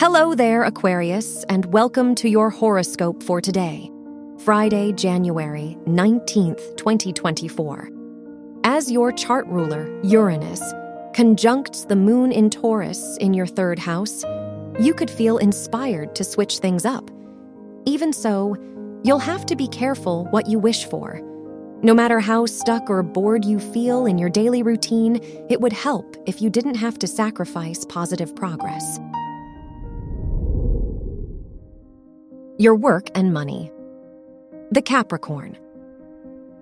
Hello 0.00 0.34
there, 0.34 0.62
Aquarius, 0.62 1.44
and 1.50 1.66
welcome 1.74 2.14
to 2.14 2.26
your 2.30 2.48
horoscope 2.48 3.22
for 3.22 3.38
today, 3.38 3.90
Friday, 4.38 4.92
January 4.92 5.76
19th, 5.84 6.74
2024. 6.78 7.90
As 8.64 8.90
your 8.90 9.12
chart 9.12 9.46
ruler, 9.48 10.00
Uranus, 10.02 10.62
conjuncts 11.12 11.84
the 11.84 11.96
moon 11.96 12.32
in 12.32 12.48
Taurus 12.48 13.18
in 13.18 13.34
your 13.34 13.46
third 13.46 13.78
house, 13.78 14.24
you 14.78 14.94
could 14.94 15.10
feel 15.10 15.36
inspired 15.36 16.14
to 16.14 16.24
switch 16.24 16.60
things 16.60 16.86
up. 16.86 17.10
Even 17.84 18.14
so, 18.14 18.56
you'll 19.04 19.18
have 19.18 19.44
to 19.44 19.54
be 19.54 19.68
careful 19.68 20.24
what 20.30 20.48
you 20.48 20.58
wish 20.58 20.86
for. 20.86 21.20
No 21.82 21.92
matter 21.92 22.20
how 22.20 22.46
stuck 22.46 22.88
or 22.88 23.02
bored 23.02 23.44
you 23.44 23.60
feel 23.60 24.06
in 24.06 24.16
your 24.16 24.30
daily 24.30 24.62
routine, 24.62 25.20
it 25.50 25.60
would 25.60 25.74
help 25.74 26.16
if 26.24 26.40
you 26.40 26.48
didn't 26.48 26.76
have 26.76 26.98
to 27.00 27.06
sacrifice 27.06 27.84
positive 27.84 28.34
progress. 28.34 28.98
Your 32.60 32.74
work 32.74 33.08
and 33.14 33.32
money. 33.32 33.72
The 34.70 34.82
Capricorn. 34.82 35.56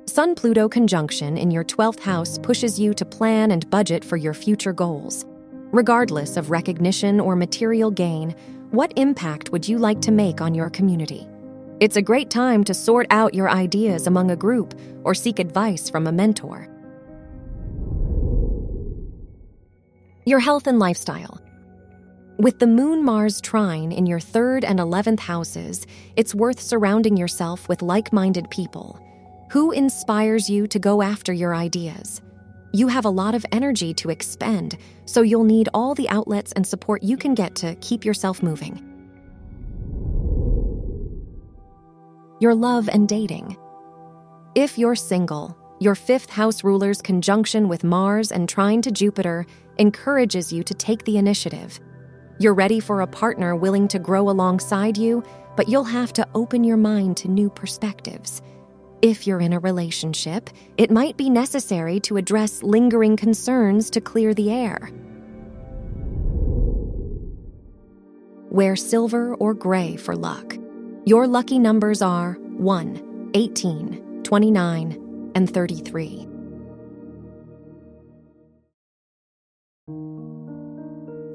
Sun 0.07 0.37
Pluto 0.37 0.69
conjunction 0.69 1.37
in 1.37 1.51
your 1.51 1.65
12th 1.65 1.99
house 1.99 2.39
pushes 2.39 2.79
you 2.79 2.95
to 2.95 3.05
plan 3.05 3.51
and 3.51 3.69
budget 3.69 4.05
for 4.05 4.17
your 4.17 4.33
future 4.33 4.73
goals. 4.73 5.27
Regardless 5.73 6.37
of 6.37 6.53
recognition 6.53 7.19
or 7.19 7.35
material 7.35 7.91
gain, 7.91 8.37
what 8.71 8.93
impact 8.97 9.51
would 9.51 9.67
you 9.67 9.77
like 9.77 10.01
to 10.03 10.13
make 10.13 10.41
on 10.41 10.55
your 10.55 10.71
community? 10.71 11.27
It's 11.81 11.97
a 11.97 12.01
great 12.01 12.31
time 12.31 12.63
to 12.63 12.75
sort 12.75 13.09
out 13.11 13.35
your 13.35 13.51
ideas 13.51 14.07
among 14.07 14.31
a 14.31 14.37
group 14.37 14.79
or 15.03 15.17
seek 15.17 15.41
advice 15.41 15.91
from 15.91 16.07
a 16.07 16.13
mentor. 16.13 16.69
Your 20.25 20.39
health 20.39 20.69
and 20.69 20.79
lifestyle. 20.79 21.38
With 22.39 22.61
the 22.61 22.69
Moon 22.69 23.05
Mars 23.05 23.41
trine 23.41 23.91
in 23.91 24.07
your 24.07 24.21
third 24.21 24.65
and 24.65 24.79
11th 24.79 25.19
houses, 25.19 25.85
it's 26.15 26.37
worth 26.37 26.61
surrounding 26.61 27.17
yourself 27.17 27.69
with 27.69 27.83
like 27.83 28.13
minded 28.13 28.49
people. 28.49 29.01
Who 29.51 29.73
inspires 29.73 30.49
you 30.49 30.69
to 30.69 30.79
go 30.79 31.03
after 31.03 31.33
your 31.33 31.53
ideas? 31.53 32.23
You 32.73 32.87
have 32.87 33.07
a 33.07 33.11
lot 33.11 33.35
of 33.35 33.45
energy 33.51 33.93
to 33.95 34.11
expend, 34.11 34.79
so 35.05 35.23
you'll 35.23 35.43
need 35.43 35.69
all 35.75 35.97
the 35.97 36.09
outlets 36.11 36.53
and 36.53 36.65
support 36.65 37.03
you 37.03 37.17
can 37.17 37.35
get 37.35 37.57
to 37.57 37.75
keep 37.81 38.05
yourself 38.05 38.41
moving. 38.41 38.85
Your 42.39 42.55
love 42.55 42.89
and 42.89 43.09
dating. 43.09 43.57
If 44.55 44.79
you're 44.79 44.95
single, 44.95 45.59
your 45.81 45.97
fifth 45.97 46.31
house 46.31 46.63
ruler's 46.63 47.03
conjunction 47.03 47.67
with 47.67 47.83
Mars 47.83 48.31
and 48.31 48.49
trine 48.49 48.81
to 48.83 48.93
Jupiter 48.93 49.45
encourages 49.79 50.53
you 50.53 50.63
to 50.63 50.75
take 50.75 51.05
the 51.05 51.19
initiative. 51.19 51.81
You're 52.41 52.55
ready 52.55 52.79
for 52.79 53.01
a 53.01 53.07
partner 53.07 53.57
willing 53.57 53.89
to 53.89 53.99
grow 53.99 54.31
alongside 54.31 54.97
you, 54.97 55.25
but 55.57 55.69
you'll 55.69 55.83
have 55.83 56.13
to 56.13 56.29
open 56.37 56.63
your 56.63 56.77
mind 56.77 57.17
to 57.19 57.29
new 57.29 57.51
perspectives. 57.51 58.43
If 59.03 59.27
you're 59.27 59.41
in 59.41 59.53
a 59.53 59.59
relationship, 59.59 60.49
it 60.77 60.93
might 60.93 61.17
be 61.17 61.31
necessary 61.31 61.99
to 62.01 62.17
address 62.17 62.63
lingering 62.63 63.17
concerns 63.17 63.91
to 63.91 64.01
clear 64.01 64.35
the 64.35 64.53
air. 64.53 64.91
Wear 68.51 68.77
silver 68.77 69.35
or 69.35 69.53
gray 69.53 69.97
for 69.97 70.15
luck. 70.15 70.57
Your 71.05 71.27
lucky 71.27 71.59
numbers 71.59 72.03
are 72.03 72.35
1, 72.57 73.31
18, 73.35 74.23
29, 74.23 75.33
and 75.35 75.53
33. 75.53 76.28